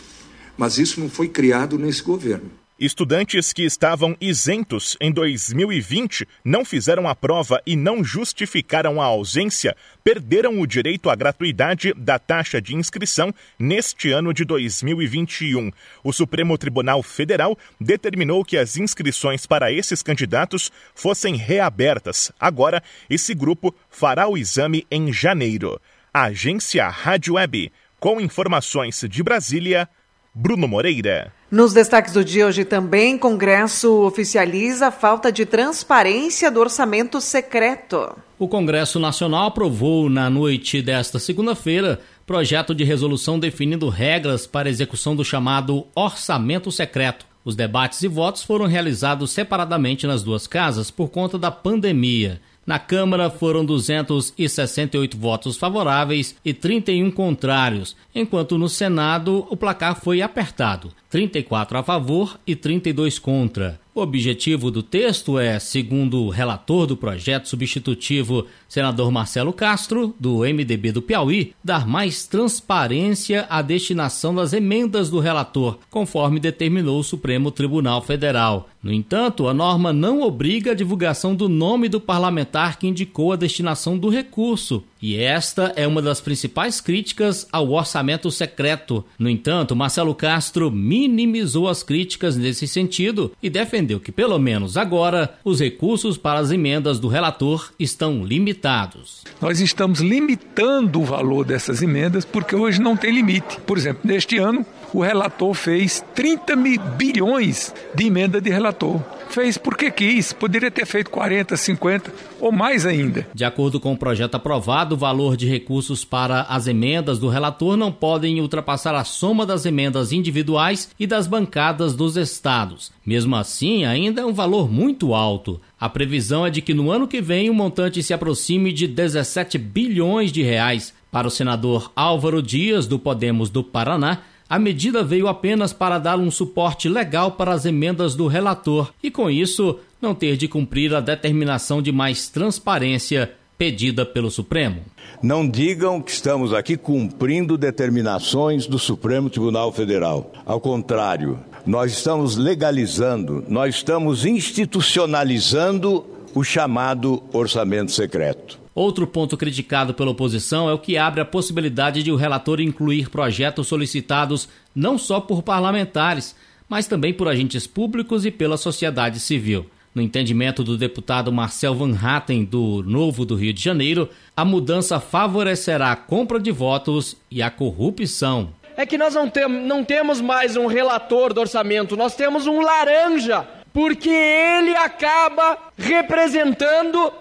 Mas 0.58 0.78
isso 0.78 1.00
não 1.00 1.10
foi 1.10 1.28
criado 1.28 1.78
nesse 1.78 2.04
governo. 2.04 2.61
Estudantes 2.82 3.54
que 3.54 3.62
estavam 3.62 4.18
isentos 4.20 4.98
em 5.00 5.12
2020 5.12 6.28
não 6.44 6.66
fizeram 6.66 7.08
a 7.08 7.14
prova 7.14 7.62
e 7.64 7.76
não 7.76 8.04
justificaram 8.04 9.00
a 9.00 9.06
ausência, 9.06 9.78
perderam 10.04 10.60
o 10.60 10.66
direito 10.66 11.08
à 11.08 11.16
gratuidade 11.16 11.94
da 11.94 12.18
taxa 12.18 12.60
de 12.60 12.76
inscrição 12.76 13.32
neste 13.60 14.12
ano 14.12 14.34
de 14.34 14.44
2021. 14.44 15.70
O 16.04 16.12
Supremo 16.12 16.58
Tribunal 16.58 17.04
Federal 17.04 17.56
determinou 17.80 18.44
que 18.44 18.58
as 18.58 18.76
inscrições 18.78 19.46
para 19.46 19.72
esses 19.72 20.02
candidatos 20.02 20.72
fossem 20.96 21.36
reabertas. 21.36 22.32
Agora, 22.40 22.82
esse 23.08 23.36
grupo 23.36 23.76
fará 23.92 24.28
o 24.28 24.36
exame 24.36 24.88
em 24.90 25.14
janeiro. 25.14 25.80
Agência 26.12 26.90
Rádio 26.90 27.36
Web, 27.36 27.72
com 28.00 28.20
informações 28.20 29.06
de 29.08 29.22
Brasília. 29.22 29.88
Bruno 30.34 30.68
Moreira. 30.68 31.32
Nos 31.52 31.74
destaques 31.74 32.14
do 32.14 32.24
dia 32.24 32.48
hoje 32.48 32.64
também, 32.64 33.18
Congresso 33.18 34.04
oficializa 34.04 34.88
a 34.88 34.92
falta 34.92 35.30
de 35.30 35.46
transparência 35.46 36.50
do 36.50 36.62
orçamento 36.62 37.20
secreto. 37.20 38.18
O 38.40 38.48
Congresso 38.48 38.98
Nacional 38.98 39.48
aprovou 39.48 40.10
na 40.10 40.30
noite 40.30 40.82
desta 40.82 41.20
segunda-feira 41.20 42.00
projeto 42.26 42.74
de 42.74 42.86
resolução 42.86 43.38
definindo 43.38 43.90
regras 43.90 44.48
para 44.48 44.70
execução 44.70 45.14
do 45.14 45.26
chamado 45.26 45.86
orçamento 45.94 46.72
secreto. 46.72 47.26
Os 47.44 47.54
debates 47.54 48.02
e 48.02 48.08
votos 48.08 48.44
foram 48.44 48.66
realizados 48.66 49.32
separadamente 49.32 50.08
nas 50.08 50.24
duas 50.24 50.48
casas 50.48 50.90
por 50.90 51.10
conta 51.10 51.38
da 51.38 51.52
pandemia. 51.52 52.40
Na 52.66 52.78
Câmara 52.78 53.30
foram 53.30 53.66
268 53.66 55.18
votos 55.18 55.58
favoráveis 55.58 56.36
e 56.46 56.54
31 56.54 57.10
contrários, 57.10 57.96
enquanto 58.14 58.58
no 58.58 58.70
Senado 58.70 59.48
o 59.50 59.58
placar 59.58 60.00
foi 60.00 60.22
apertado: 60.22 60.92
34 61.10 61.80
a 61.80 61.84
favor 61.84 62.40
e 62.46 62.56
32 62.56 63.18
contra. 63.18 63.80
O 63.94 64.00
objetivo 64.00 64.72
do 64.72 64.82
texto 64.82 65.38
é, 65.38 65.60
segundo 65.60 66.24
o 66.24 66.30
relator 66.30 66.88
do 66.88 66.96
projeto 66.96 67.50
substitutivo, 67.50 68.48
senador 68.70 69.12
Marcelo 69.12 69.52
Castro, 69.52 70.16
do 70.18 70.46
MDB 70.46 70.94
do 70.94 71.02
Piauí, 71.02 71.54
dar 71.62 71.86
mais 71.86 72.26
transparência 72.26 73.46
à 73.50 73.62
destinação 73.62 74.34
das 74.34 74.54
emendas 74.54 75.10
do 75.10 75.20
relator, 75.20 75.78
conforme 75.90 76.40
determinou 76.40 77.02
o 77.02 77.04
Supremo 77.04 77.52
Tribunal 77.52 78.02
Federal. 78.02 78.70
No 78.82 78.94
entanto, 78.94 79.50
a 79.50 79.54
norma 79.54 79.92
não 79.92 80.22
obriga 80.22 80.72
a 80.72 80.76
divulgação 80.76 81.36
do 81.36 81.50
nome 81.50 81.90
do 81.90 82.00
parlamentar 82.00 82.80
que 82.80 82.88
indicou 82.88 83.34
a 83.34 83.36
destinação 83.36 83.98
do 83.98 84.08
recurso 84.08 84.86
E 85.02 85.18
esta 85.18 85.74
é 85.76 85.88
uma 85.88 86.02
das 86.02 86.22
principais 86.22 86.80
críticas 86.80 87.48
ao 87.52 87.72
orçamento 87.72 88.30
secreto. 88.30 89.04
No 89.18 89.30
entanto, 89.30 89.76
Marcelo 89.76 90.14
Castro 90.14 90.70
minimizou 90.70 91.68
as 91.68 91.82
críticas 91.82 92.38
nesse 92.38 92.68
sentido 92.68 93.32
e 93.42 93.50
defendeu 93.50 94.00
que, 94.00 94.12
pelo 94.12 94.38
menos 94.38 94.78
agora, 94.78 95.34
os 95.44 95.60
recursos 95.60 96.18
para 96.18 96.40
as 96.40 96.52
emendas 96.52 97.00
do 97.00 97.08
relator 97.08 97.72
estão 97.80 98.24
limitados. 98.24 99.24
Nós 99.42 99.60
estamos 99.60 100.00
limitando 100.00 101.02
o 101.02 101.06
valor 101.06 101.46
dessas 101.46 101.82
emendas 101.82 102.24
porque 102.24 102.56
hoje 102.56 102.80
não 102.80 102.96
tem 102.96 103.12
limite. 103.12 103.60
Por 103.66 103.78
exemplo, 103.78 104.02
neste 104.04 104.38
ano, 104.38 104.66
o 104.94 105.02
relator 105.02 105.54
fez 105.54 106.04
30 106.16 106.56
bilhões 106.98 107.74
de 107.96 108.08
emenda 108.08 108.42
de 108.42 108.50
relator 108.50 109.02
fez 109.32 109.58
porque 109.58 109.90
quis, 109.90 110.34
poderia 110.34 110.70
ter 110.70 110.86
feito 110.86 111.10
40, 111.10 111.56
50 111.56 112.14
ou 112.40 112.52
mais 112.52 112.86
ainda. 112.86 113.28
De 113.34 113.46
acordo 113.46 113.80
com 113.80 113.94
o 113.94 113.98
projeto 113.98 114.36
aprovado, 114.36 114.96
o 114.96 114.98
valor 114.98 115.38
de 115.38 115.48
recursos 115.48 116.04
para 116.04 116.42
as 116.44 116.68
emendas 116.68 117.18
do 117.18 117.30
relator 117.30 117.78
não 117.78 117.92
podem 117.92 118.42
ultrapassar 118.42 118.94
a 118.94 119.04
soma 119.04 119.46
das 119.46 119.66
emendas 119.66 120.12
individuais 120.12 120.90
e 121.00 121.08
das 121.08 121.28
bancadas 121.28 121.96
dos 121.96 122.18
estados. 122.18 122.92
Mesmo 123.06 123.36
assim, 123.36 123.86
ainda 123.86 124.22
é 124.22 124.26
um 124.26 124.34
valor 124.34 124.70
muito 124.70 125.14
alto. 125.14 125.60
A 125.80 125.90
previsão 125.90 126.46
é 126.46 126.50
de 126.50 126.62
que 126.62 126.74
no 126.74 126.92
ano 126.92 127.08
que 127.08 127.22
vem 127.22 127.50
o 127.50 127.54
montante 127.54 128.04
se 128.04 128.14
aproxime 128.14 128.74
de 128.74 128.88
17 128.88 129.58
bilhões 129.58 130.32
de 130.32 130.44
reais. 130.44 130.94
Para 131.12 131.28
o 131.28 131.32
senador 131.32 131.92
Álvaro 131.94 132.42
Dias, 132.42 132.88
do 132.88 132.98
Podemos 132.98 133.50
do 133.50 133.64
Paraná, 133.64 134.20
a 134.52 134.60
medida 134.60 135.02
veio 135.02 135.30
apenas 135.30 135.72
para 135.72 135.98
dar 135.98 136.20
um 136.20 136.30
suporte 136.30 136.90
legal 136.90 137.32
para 137.32 137.54
as 137.54 137.66
emendas 137.66 138.16
do 138.16 138.28
relator 138.28 138.92
e, 139.02 139.10
com 139.10 139.30
isso, 139.30 139.80
não 140.02 140.14
ter 140.14 140.36
de 140.36 140.46
cumprir 140.46 140.94
a 140.94 141.00
determinação 141.00 141.82
de 141.82 141.90
mais 141.90 142.28
transparência 142.28 143.32
pedida 143.58 144.06
pelo 144.06 144.30
Supremo. 144.30 144.82
Não 145.24 145.48
digam 145.48 146.02
que 146.02 146.12
estamos 146.12 146.54
aqui 146.54 146.76
cumprindo 146.76 147.58
determinações 147.58 148.68
do 148.68 148.78
Supremo 148.78 149.30
Tribunal 149.30 149.72
Federal. 149.72 150.34
Ao 150.46 150.60
contrário, 150.60 151.40
nós 151.66 151.94
estamos 151.94 152.36
legalizando, 152.36 153.46
nós 153.48 153.76
estamos 153.76 154.26
institucionalizando 154.26 156.06
o 156.36 156.44
chamado 156.44 157.24
orçamento 157.32 157.94
secreto. 157.94 158.61
Outro 158.74 159.06
ponto 159.06 159.36
criticado 159.36 159.94
pela 159.94 160.12
oposição 160.12 160.70
é 160.70 160.74
o 160.74 160.80
que 160.80 160.98
abre 160.98 161.20
a 161.20 161.26
possibilidade 161.26 162.04
de 162.04 162.12
o 162.12 162.16
relator 162.16 162.62
incluir 162.62 163.10
projetos 163.10 163.68
solicitados 163.68 164.48
não 164.74 164.98
só 164.98 165.20
por 165.20 165.44
parlamentares, 165.44 166.36
mas 166.70 166.88
também 166.88 167.14
por 167.14 167.28
agentes 167.28 167.68
públicos 167.68 168.26
e 168.26 168.32
pela 168.32 168.56
sociedade 168.56 169.20
civil. 169.20 169.66
No 169.94 170.02
entendimento 170.02 170.64
do 170.64 170.78
deputado 170.78 171.34
Marcel 171.34 171.76
Van 171.76 171.94
Hatten, 171.94 172.46
do 172.46 172.82
Novo 172.82 173.26
do 173.26 173.36
Rio 173.36 173.52
de 173.52 173.62
Janeiro, 173.62 174.08
a 174.38 174.46
mudança 174.46 175.02
favorecerá 175.02 175.92
a 175.92 175.98
compra 175.98 176.40
de 176.40 176.50
votos 176.50 177.18
e 177.30 177.42
a 177.42 177.52
corrupção. 177.52 178.54
É 178.78 178.86
que 178.86 178.98
nós 178.98 179.14
não, 179.14 179.30
tem, 179.30 179.50
não 179.50 179.84
temos 179.84 180.22
mais 180.22 180.56
um 180.56 180.66
relator 180.66 181.34
do 181.34 181.42
orçamento, 181.42 181.98
nós 181.98 182.16
temos 182.16 182.48
um 182.48 182.62
laranja, 182.62 183.46
porque 183.74 184.10
ele 184.10 184.74
acaba 184.78 185.58
representando 185.78 187.12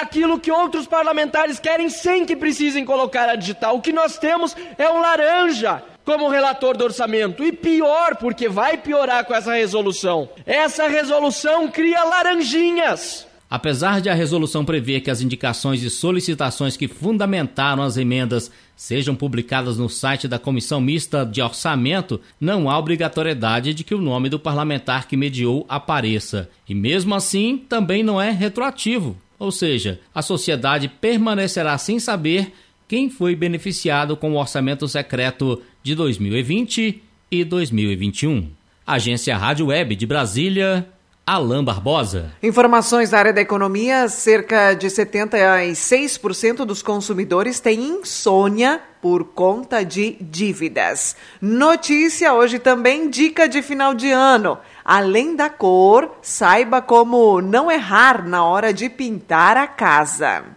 aquilo 0.00 0.38
que 0.38 0.50
outros 0.50 0.86
parlamentares 0.86 1.58
querem 1.58 1.88
sem 1.88 2.24
que 2.24 2.36
precisem 2.36 2.84
colocar 2.84 3.28
a 3.28 3.36
digital. 3.36 3.76
O 3.76 3.82
que 3.82 3.92
nós 3.92 4.18
temos 4.18 4.56
é 4.76 4.88
um 4.90 5.00
laranja 5.00 5.82
como 6.04 6.30
relator 6.30 6.74
do 6.74 6.84
orçamento. 6.84 7.44
E 7.44 7.52
pior, 7.52 8.16
porque 8.16 8.48
vai 8.48 8.78
piorar 8.78 9.26
com 9.26 9.34
essa 9.34 9.52
resolução. 9.52 10.28
Essa 10.46 10.88
resolução 10.88 11.68
cria 11.68 12.02
laranjinhas. 12.02 13.26
Apesar 13.50 14.00
de 14.00 14.10
a 14.10 14.14
resolução 14.14 14.64
prever 14.64 15.00
que 15.00 15.10
as 15.10 15.22
indicações 15.22 15.82
e 15.82 15.88
solicitações 15.88 16.76
que 16.76 16.86
fundamentaram 16.86 17.82
as 17.82 17.96
emendas 17.96 18.50
sejam 18.76 19.14
publicadas 19.14 19.78
no 19.78 19.88
site 19.88 20.28
da 20.28 20.38
Comissão 20.38 20.80
Mista 20.80 21.24
de 21.24 21.40
Orçamento, 21.40 22.20
não 22.40 22.70
há 22.70 22.78
obrigatoriedade 22.78 23.72
de 23.72 23.84
que 23.84 23.94
o 23.94 24.00
nome 24.00 24.28
do 24.28 24.38
parlamentar 24.38 25.08
que 25.08 25.16
mediou 25.16 25.64
apareça. 25.68 26.48
E 26.68 26.74
mesmo 26.74 27.14
assim, 27.14 27.56
também 27.56 28.02
não 28.02 28.20
é 28.20 28.30
retroativo. 28.30 29.16
Ou 29.38 29.52
seja, 29.52 30.00
a 30.14 30.20
sociedade 30.22 30.88
permanecerá 30.88 31.76
sem 31.78 31.98
saber 31.98 32.52
quem 32.88 33.10
foi 33.10 33.36
beneficiado 33.36 34.16
com 34.16 34.32
o 34.32 34.38
orçamento 34.38 34.88
secreto 34.88 35.62
de 35.82 35.94
2020 35.94 37.02
e 37.30 37.44
2021. 37.44 38.50
Agência 38.86 39.36
Rádio 39.36 39.66
Web 39.66 39.94
de 39.94 40.06
Brasília, 40.06 40.88
Alain 41.26 41.62
Barbosa. 41.62 42.32
Informações 42.42 43.10
da 43.10 43.18
área 43.18 43.34
da 43.34 43.42
economia: 43.42 44.08
cerca 44.08 44.72
de 44.72 44.86
76% 44.86 46.64
dos 46.64 46.80
consumidores 46.80 47.60
têm 47.60 47.78
insônia 47.78 48.80
por 49.02 49.24
conta 49.24 49.84
de 49.84 50.16
dívidas. 50.22 51.14
Notícia 51.38 52.32
hoje 52.32 52.58
também: 52.58 53.10
dica 53.10 53.46
de 53.46 53.60
final 53.60 53.92
de 53.92 54.10
ano. 54.10 54.56
Além 54.90 55.36
da 55.36 55.50
cor, 55.50 56.16
saiba 56.22 56.80
como 56.80 57.42
não 57.42 57.70
errar 57.70 58.26
na 58.26 58.42
hora 58.42 58.72
de 58.72 58.88
pintar 58.88 59.54
a 59.54 59.66
casa. 59.66 60.56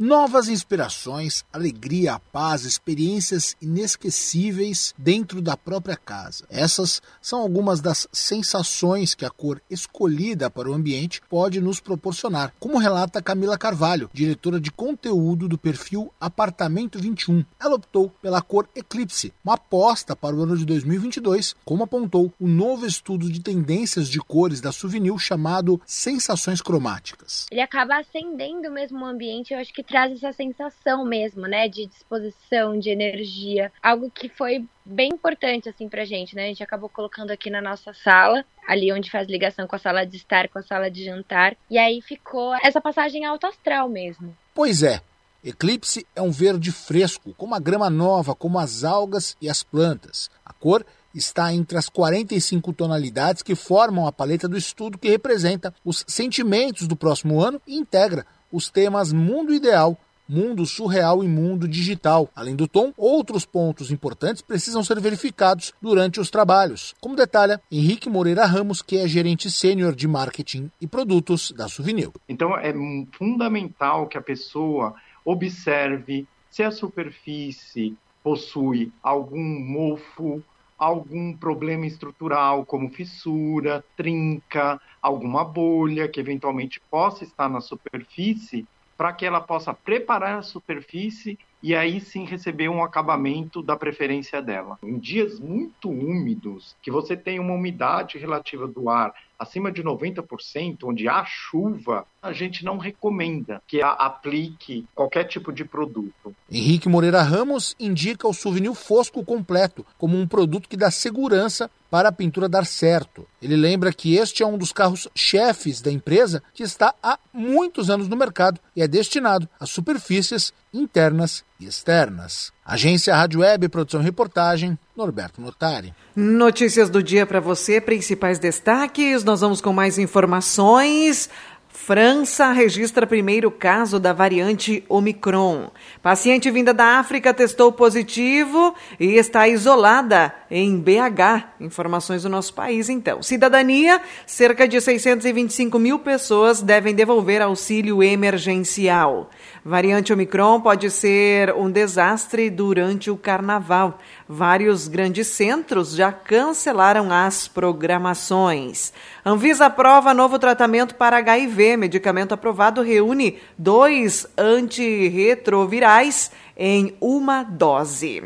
Novas 0.00 0.48
inspirações, 0.48 1.44
alegria, 1.52 2.20
paz, 2.32 2.64
experiências 2.64 3.56
inesquecíveis 3.60 4.94
dentro 4.96 5.42
da 5.42 5.56
própria 5.56 5.96
casa. 5.96 6.44
Essas 6.48 7.02
são 7.20 7.40
algumas 7.40 7.80
das 7.80 8.06
sensações 8.12 9.12
que 9.16 9.24
a 9.24 9.30
cor 9.30 9.60
escolhida 9.68 10.48
para 10.48 10.70
o 10.70 10.72
ambiente 10.72 11.20
pode 11.28 11.60
nos 11.60 11.80
proporcionar, 11.80 12.54
como 12.60 12.78
relata 12.78 13.20
Camila 13.20 13.58
Carvalho, 13.58 14.08
diretora 14.12 14.60
de 14.60 14.70
conteúdo 14.70 15.48
do 15.48 15.58
perfil 15.58 16.12
Apartamento 16.20 16.96
21. 16.96 17.44
Ela 17.58 17.74
optou 17.74 18.08
pela 18.22 18.40
cor 18.40 18.68
Eclipse, 18.76 19.34
uma 19.44 19.54
aposta 19.54 20.14
para 20.14 20.36
o 20.36 20.44
ano 20.44 20.56
de 20.56 20.64
2022, 20.64 21.56
como 21.64 21.82
apontou 21.82 22.32
o 22.38 22.46
novo 22.46 22.86
estudo 22.86 23.28
de 23.28 23.40
tendências 23.40 24.08
de 24.08 24.20
cores 24.20 24.60
da 24.60 24.70
Souvenir 24.70 25.18
chamado 25.18 25.80
Sensações 25.84 26.62
Cromáticas. 26.62 27.46
Ele 27.50 27.60
acaba 27.60 27.98
acendendo 27.98 28.70
mesmo 28.70 29.00
o 29.00 29.04
ambiente, 29.04 29.52
eu 29.52 29.58
acho 29.58 29.74
que 29.74 29.87
traz 29.88 30.12
essa 30.12 30.32
sensação 30.32 31.04
mesmo, 31.04 31.46
né, 31.46 31.66
de 31.66 31.86
disposição, 31.86 32.78
de 32.78 32.90
energia, 32.90 33.72
algo 33.82 34.10
que 34.10 34.28
foi 34.28 34.64
bem 34.84 35.10
importante 35.12 35.68
assim 35.68 35.88
pra 35.88 36.04
gente, 36.04 36.36
né? 36.36 36.44
A 36.44 36.48
gente 36.48 36.62
acabou 36.62 36.88
colocando 36.88 37.30
aqui 37.30 37.50
na 37.50 37.60
nossa 37.60 37.92
sala, 37.92 38.44
ali 38.66 38.92
onde 38.92 39.10
faz 39.10 39.26
ligação 39.28 39.66
com 39.66 39.76
a 39.76 39.78
sala 39.78 40.04
de 40.04 40.16
estar, 40.16 40.48
com 40.48 40.58
a 40.58 40.62
sala 40.62 40.90
de 40.90 41.04
jantar, 41.04 41.56
e 41.70 41.78
aí 41.78 42.00
ficou 42.02 42.54
essa 42.62 42.80
passagem 42.80 43.24
alto 43.24 43.46
astral 43.46 43.88
mesmo. 43.88 44.36
Pois 44.54 44.82
é. 44.82 45.00
Eclipse 45.42 46.04
é 46.16 46.20
um 46.20 46.32
verde 46.32 46.72
fresco, 46.72 47.32
como 47.38 47.54
a 47.54 47.60
grama 47.60 47.88
nova, 47.88 48.34
como 48.34 48.58
as 48.58 48.82
algas 48.82 49.36
e 49.40 49.48
as 49.48 49.62
plantas. 49.62 50.28
A 50.44 50.52
cor 50.52 50.84
está 51.14 51.52
entre 51.52 51.78
as 51.78 51.88
45 51.88 52.72
tonalidades 52.72 53.42
que 53.42 53.54
formam 53.54 54.06
a 54.06 54.12
paleta 54.12 54.48
do 54.48 54.56
estudo 54.56 54.98
que 54.98 55.08
representa 55.08 55.72
os 55.84 56.04
sentimentos 56.08 56.86
do 56.86 56.96
próximo 56.96 57.40
ano 57.40 57.62
e 57.66 57.76
integra 57.76 58.26
os 58.50 58.70
temas 58.70 59.12
mundo 59.12 59.52
ideal, 59.52 59.98
mundo 60.28 60.66
surreal 60.66 61.24
e 61.24 61.28
mundo 61.28 61.66
digital. 61.66 62.28
Além 62.36 62.54
do 62.54 62.68
tom, 62.68 62.92
outros 62.96 63.46
pontos 63.46 63.90
importantes 63.90 64.42
precisam 64.42 64.84
ser 64.84 65.00
verificados 65.00 65.72
durante 65.80 66.20
os 66.20 66.30
trabalhos, 66.30 66.94
como 67.00 67.16
detalha 67.16 67.60
Henrique 67.72 68.10
Moreira 68.10 68.44
Ramos, 68.44 68.82
que 68.82 68.98
é 68.98 69.08
gerente 69.08 69.50
sênior 69.50 69.94
de 69.94 70.06
marketing 70.06 70.70
e 70.80 70.86
produtos 70.86 71.50
da 71.52 71.68
Souvenir. 71.68 72.10
Então 72.28 72.56
é 72.58 72.72
fundamental 73.12 74.06
que 74.06 74.18
a 74.18 74.22
pessoa 74.22 74.94
observe 75.24 76.26
se 76.50 76.62
a 76.62 76.70
superfície 76.70 77.96
possui 78.22 78.92
algum 79.02 79.38
mofo, 79.38 80.42
algum 80.78 81.36
problema 81.36 81.86
estrutural, 81.86 82.64
como 82.64 82.90
fissura, 82.90 83.84
trinca, 83.96 84.80
alguma 85.02 85.44
bolha 85.44 86.08
que 86.08 86.20
eventualmente 86.20 86.80
possa 86.90 87.24
estar 87.24 87.48
na 87.48 87.60
superfície, 87.60 88.66
para 88.96 89.12
que 89.12 89.24
ela 89.24 89.40
possa 89.40 89.72
preparar 89.72 90.38
a 90.38 90.42
superfície 90.42 91.38
e 91.62 91.74
aí 91.74 92.00
sim 92.00 92.24
receber 92.24 92.68
um 92.68 92.82
acabamento 92.82 93.62
da 93.62 93.76
preferência 93.76 94.40
dela. 94.42 94.78
Em 94.82 94.98
dias 94.98 95.38
muito 95.38 95.88
úmidos, 95.88 96.76
que 96.82 96.90
você 96.90 97.16
tem 97.16 97.38
uma 97.38 97.54
umidade 97.54 98.18
relativa 98.18 98.66
do 98.66 98.88
ar 98.88 99.14
acima 99.38 99.70
de 99.70 99.82
90%, 99.82 100.78
onde 100.84 101.08
há 101.08 101.24
chuva, 101.24 102.04
a 102.20 102.32
gente 102.32 102.64
não 102.64 102.76
recomenda 102.76 103.62
que 103.66 103.80
aplique 103.80 104.84
qualquer 104.94 105.24
tipo 105.24 105.52
de 105.52 105.64
produto. 105.64 106.34
Henrique 106.50 106.88
Moreira 106.88 107.22
Ramos 107.22 107.76
indica 107.78 108.26
o 108.26 108.34
souvenir 108.34 108.74
fosco 108.74 109.24
completo 109.24 109.86
como 109.96 110.18
um 110.18 110.26
produto 110.26 110.68
que 110.68 110.76
dá 110.76 110.90
segurança 110.90 111.70
para 111.90 112.08
a 112.08 112.12
pintura 112.12 112.48
dar 112.48 112.66
certo. 112.66 113.26
Ele 113.40 113.56
lembra 113.56 113.92
que 113.92 114.16
este 114.16 114.42
é 114.42 114.46
um 114.46 114.58
dos 114.58 114.72
carros 114.72 115.08
chefes 115.14 115.80
da 115.80 115.90
empresa 115.90 116.42
que 116.52 116.62
está 116.62 116.94
há 117.02 117.18
muitos 117.32 117.88
anos 117.88 118.08
no 118.08 118.16
mercado 118.16 118.60
e 118.74 118.82
é 118.82 118.88
destinado 118.88 119.48
a 119.58 119.64
superfícies 119.64 120.52
internas 120.72 121.44
e 121.60 121.66
externas. 121.66 122.52
Agência 122.64 123.14
Rádio 123.14 123.40
Web, 123.40 123.68
produção 123.68 124.00
e 124.00 124.04
reportagem, 124.04 124.78
Norberto 124.96 125.40
Notari. 125.40 125.94
Notícias 126.14 126.90
do 126.90 127.02
dia 127.02 127.26
para 127.26 127.40
você, 127.40 127.80
principais 127.80 128.38
destaques. 128.38 129.24
Nós 129.24 129.40
vamos 129.40 129.60
com 129.60 129.72
mais 129.72 129.98
informações. 129.98 131.28
França 131.70 132.50
registra 132.50 133.06
primeiro 133.06 133.50
caso 133.50 134.00
da 134.00 134.12
variante 134.12 134.84
Omicron. 134.88 135.70
Paciente 136.02 136.50
vinda 136.50 136.74
da 136.74 136.98
África 136.98 137.32
testou 137.32 137.70
positivo 137.70 138.74
e 138.98 139.14
está 139.14 139.46
isolada 139.46 140.34
em 140.50 140.78
BH. 140.78 141.60
Informações 141.60 142.24
do 142.24 142.28
nosso 142.28 142.52
país, 142.52 142.88
então. 142.88 143.22
Cidadania: 143.22 144.00
cerca 144.26 144.66
de 144.66 144.80
625 144.80 145.78
mil 145.78 145.98
pessoas 145.98 146.60
devem 146.60 146.94
devolver 146.94 147.40
auxílio 147.40 148.02
emergencial. 148.02 149.30
Variante 149.64 150.12
Omicron 150.12 150.60
pode 150.60 150.90
ser 150.90 151.54
um 151.54 151.70
desastre 151.70 152.48
durante 152.48 153.10
o 153.10 153.16
carnaval. 153.16 153.98
Vários 154.28 154.88
grandes 154.88 155.26
centros 155.28 155.94
já 155.94 156.12
cancelaram 156.12 157.12
as 157.12 157.48
programações. 157.48 158.92
Anvisa 159.24 159.66
aprova 159.66 160.14
novo 160.14 160.38
tratamento 160.38 160.94
para 160.94 161.18
HIV. 161.18 161.76
Medicamento 161.76 162.32
aprovado 162.32 162.82
reúne 162.82 163.38
dois 163.56 164.26
antirretrovirais 164.36 166.30
em 166.56 166.96
uma 167.00 167.42
dose. 167.42 168.24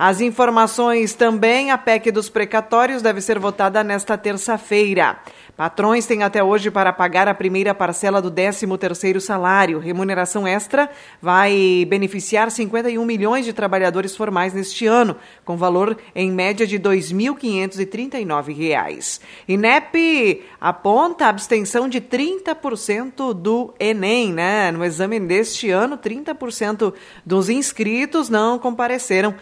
As 0.00 0.20
informações 0.20 1.12
também, 1.12 1.72
a 1.72 1.76
PEC 1.76 2.12
dos 2.12 2.28
precatórios 2.28 3.02
deve 3.02 3.20
ser 3.20 3.36
votada 3.36 3.82
nesta 3.82 4.16
terça-feira. 4.16 5.18
Patrões 5.56 6.06
têm 6.06 6.22
até 6.22 6.40
hoje 6.40 6.70
para 6.70 6.92
pagar 6.92 7.26
a 7.26 7.34
primeira 7.34 7.74
parcela 7.74 8.22
do 8.22 8.30
13º 8.30 9.18
salário. 9.18 9.80
Remuneração 9.80 10.46
extra 10.46 10.88
vai 11.20 11.84
beneficiar 11.88 12.48
51 12.48 13.04
milhões 13.04 13.44
de 13.44 13.52
trabalhadores 13.52 14.14
formais 14.14 14.54
neste 14.54 14.86
ano, 14.86 15.16
com 15.44 15.56
valor 15.56 15.98
em 16.14 16.30
média 16.30 16.64
de 16.64 16.76
R$ 16.76 16.84
2.539. 16.84 19.20
INEP 19.48 20.44
aponta 20.60 21.26
a 21.26 21.30
abstenção 21.30 21.88
de 21.88 22.00
30% 22.00 23.34
do 23.34 23.74
Enem, 23.80 24.32
né? 24.32 24.70
No 24.70 24.84
exame 24.84 25.18
deste 25.18 25.70
ano, 25.70 25.98
30% 25.98 26.94
dos 27.26 27.50
inscritos 27.50 28.28
não 28.28 28.60
compareceram 28.60 29.34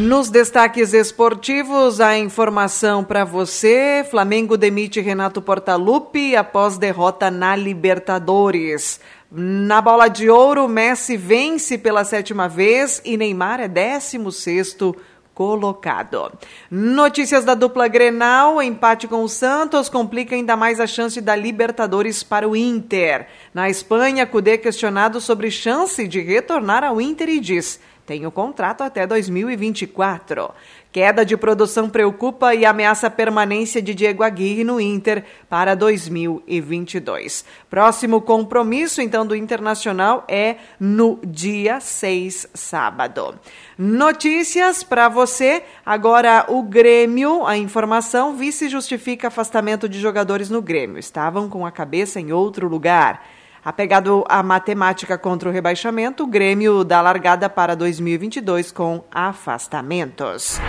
Nos 0.08 0.30
destaques 0.30 0.94
esportivos, 0.94 2.00
a 2.00 2.16
informação 2.16 3.04
para 3.04 3.26
você: 3.26 4.02
Flamengo 4.10 4.56
demite 4.56 5.02
Renato 5.02 5.42
Portaluppi 5.42 6.34
após 6.34 6.78
derrota 6.78 7.30
na 7.30 7.54
Libertadores. 7.54 9.00
Na 9.30 9.82
bola 9.82 10.08
de 10.08 10.30
ouro, 10.30 10.66
Messi 10.66 11.14
vence 11.14 11.76
pela 11.76 12.04
sétima 12.04 12.48
vez 12.48 13.02
e 13.04 13.18
Neymar 13.18 13.60
é 13.60 13.68
16 13.68 14.34
sexto 14.34 14.96
colocado. 15.34 16.32
Notícias 16.70 17.44
da 17.44 17.54
dupla 17.54 17.86
Grenal, 17.86 18.62
empate 18.62 19.06
com 19.06 19.22
o 19.22 19.28
Santos 19.28 19.90
complica 19.90 20.34
ainda 20.34 20.56
mais 20.56 20.80
a 20.80 20.86
chance 20.86 21.20
da 21.20 21.36
Libertadores 21.36 22.22
para 22.22 22.48
o 22.48 22.56
Inter. 22.56 23.26
Na 23.52 23.68
Espanha, 23.68 24.26
Cudê 24.26 24.56
questionado 24.56 25.20
sobre 25.20 25.50
chance 25.50 26.08
de 26.08 26.20
retornar 26.20 26.82
ao 26.82 26.98
Inter 26.98 27.28
e 27.28 27.40
diz: 27.40 27.78
tem 28.08 28.24
o 28.24 28.30
contrato 28.30 28.80
até 28.80 29.06
2024. 29.06 30.50
Queda 30.90 31.26
de 31.26 31.36
produção 31.36 31.90
preocupa 31.90 32.54
e 32.54 32.64
ameaça 32.64 33.08
a 33.08 33.10
permanência 33.10 33.82
de 33.82 33.94
Diego 33.94 34.22
Aguirre 34.22 34.64
no 34.64 34.80
Inter 34.80 35.22
para 35.46 35.74
2022. 35.74 37.44
Próximo 37.68 38.22
compromisso, 38.22 39.02
então, 39.02 39.26
do 39.26 39.36
Internacional 39.36 40.24
é 40.26 40.56
no 40.80 41.20
dia 41.22 41.80
6, 41.80 42.48
sábado. 42.54 43.38
Notícias 43.76 44.82
para 44.82 45.10
você. 45.10 45.62
Agora, 45.84 46.46
o 46.48 46.62
Grêmio, 46.62 47.46
a 47.46 47.58
informação: 47.58 48.38
vice 48.38 48.70
justifica 48.70 49.28
afastamento 49.28 49.86
de 49.86 50.00
jogadores 50.00 50.48
no 50.48 50.62
Grêmio. 50.62 50.98
Estavam 50.98 51.46
com 51.46 51.66
a 51.66 51.70
cabeça 51.70 52.18
em 52.18 52.32
outro 52.32 52.66
lugar. 52.68 53.22
Apegado 53.64 54.24
à 54.28 54.42
matemática 54.42 55.18
contra 55.18 55.48
o 55.48 55.52
rebaixamento, 55.52 56.24
o 56.24 56.26
Grêmio 56.26 56.84
dá 56.84 57.00
largada 57.00 57.48
para 57.48 57.74
2022 57.74 58.72
com 58.72 59.02
afastamentos. 59.10 60.60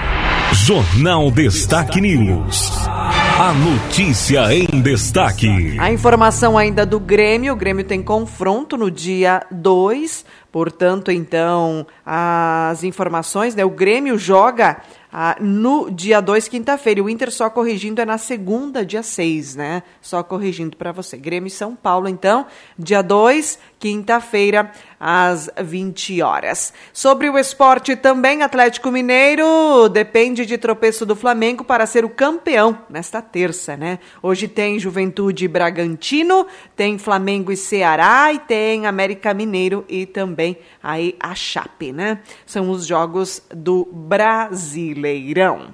Jornal 0.54 1.30
Destaque 1.30 2.02
News. 2.02 2.72
A 3.40 3.54
notícia 3.54 4.54
em 4.54 4.82
destaque. 4.82 5.78
A 5.80 5.92
informação 5.92 6.58
ainda 6.58 6.86
do 6.86 7.00
Grêmio. 7.00 7.54
O 7.54 7.56
Grêmio 7.56 7.86
tem 7.86 8.02
confronto 8.02 8.76
no 8.76 8.90
dia 8.90 9.44
2. 9.52 10.26
Portanto, 10.52 11.12
então, 11.12 11.86
as 12.06 12.84
informações, 12.84 13.54
né? 13.54 13.64
O 13.64 13.70
Grêmio 13.70 14.18
joga 14.18 14.82
ah, 15.12 15.36
no 15.40 15.90
dia 15.90 16.22
2, 16.22 16.48
quinta-feira. 16.48 17.04
O 17.04 17.10
Inter 17.10 17.32
só 17.32 17.50
corrigindo 17.50 18.00
é 18.00 18.06
na 18.06 18.18
segunda, 18.18 18.86
dia 18.86 19.02
6, 19.02 19.56
né? 19.56 19.84
Só 20.02 20.22
corrigindo 20.22 20.78
para 20.78 20.92
você. 20.92 21.18
Grêmio 21.18 21.48
e 21.48 21.52
São 21.52 21.76
Paulo, 21.76 22.08
então, 22.08 22.46
dia 22.78 23.02
2, 23.02 23.58
quinta-feira, 23.80 24.72
às 25.00 25.50
20 25.64 26.22
horas. 26.22 26.74
Sobre 26.92 27.30
o 27.30 27.38
esporte 27.38 27.96
também, 27.96 28.42
Atlético 28.42 28.92
Mineiro 28.92 29.88
depende 29.90 30.46
de 30.46 30.58
tropeço 30.58 31.06
do 31.06 31.16
Flamengo 31.16 31.64
para 31.64 31.86
ser 31.86 32.04
o 32.04 32.10
campeão 32.10 32.78
nesta 32.90 33.22
terça, 33.22 33.78
né? 33.78 34.00
Hoje 34.22 34.48
tem 34.48 34.80
Juventude 34.80 35.48
Bragantino, 35.48 36.46
tem 36.76 36.98
Flamengo 36.98 37.52
e 37.52 37.58
Ceará 37.58 38.34
e 38.34 38.40
tem 38.40 38.86
América 38.86 39.34
Mineiro 39.34 39.86
e 39.88 40.06
também 40.06 40.58
aí 40.84 41.16
a 41.20 41.34
Chape, 41.34 41.92
né? 41.92 42.20
São 42.46 42.70
os 42.70 42.86
jogos 42.86 43.42
do 43.50 43.88
Brasil. 43.92 44.90
Brasileirão. 44.90 45.74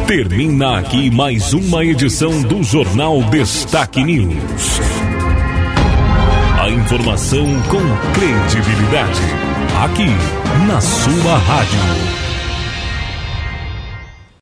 Termina 0.07 0.79
aqui 0.79 1.09
mais 1.09 1.53
uma 1.53 1.83
edição 1.83 2.41
do 2.43 2.61
Jornal 2.61 3.23
Destaque 3.23 4.03
News. 4.03 4.79
A 6.59 6.69
informação 6.69 7.45
com 7.63 7.81
credibilidade. 8.13 9.21
Aqui, 9.83 10.09
na 10.67 10.79
sua 10.79 11.37
rádio. 11.37 12.22